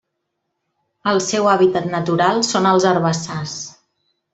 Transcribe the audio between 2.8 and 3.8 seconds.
herbassars.